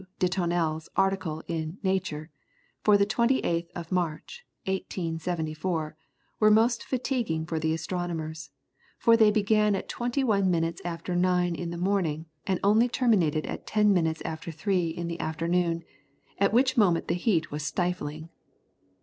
de 0.17 0.27
Tonnelle's 0.27 0.89
article 0.95 1.43
in 1.47 1.77
"Nature," 1.83 2.31
for 2.83 2.97
the 2.97 3.05
28th 3.05 3.69
of 3.75 3.91
March, 3.91 4.43
1874, 4.65 5.95
were 6.39 6.49
most 6.49 6.83
fatiguing 6.83 7.45
for 7.45 7.59
the 7.59 7.71
astronomers, 7.71 8.49
for 8.97 9.15
they 9.15 9.29
began 9.29 9.75
at 9.75 9.87
twenty 9.87 10.23
one 10.23 10.49
minutes 10.49 10.81
after 10.83 11.15
nine 11.15 11.53
in 11.53 11.69
the 11.69 11.77
morning, 11.77 12.25
and 12.47 12.59
only 12.63 12.87
terminated 12.89 13.45
at 13.45 13.67
ten 13.67 13.93
minutes 13.93 14.23
after 14.25 14.51
three 14.51 14.87
in 14.89 15.07
the 15.07 15.19
afternoon, 15.19 15.83
at 16.39 16.51
which 16.51 16.75
moment 16.75 17.07
the 17.07 17.13
heat 17.13 17.51
was 17.51 17.63
stifling. 17.63 18.29